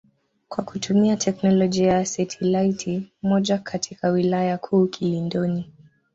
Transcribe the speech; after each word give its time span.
kwa 0.49 0.63
kutumia 0.63 1.17
teknolojia 1.17 1.93
ya 1.93 2.05
setilaiti 2.05 3.11
moja 3.23 3.57
katika 3.57 4.09
wilaya 4.09 4.57
kuu 4.57 4.87
Kilindoni 4.87 5.71